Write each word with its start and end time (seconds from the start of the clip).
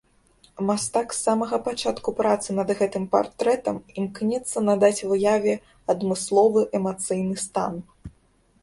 Мастак 0.69 1.11
з 1.17 1.19
самага 1.25 1.59
пачатку 1.67 2.09
працы 2.21 2.49
над 2.61 2.73
гэтым 2.79 3.05
партрэтам 3.13 3.77
імкнецца 3.99 4.65
надаць 4.71 5.05
выяве 5.13 5.53
адмысловы 5.97 6.67
эмацыйны 6.83 7.35
стан. 7.47 7.73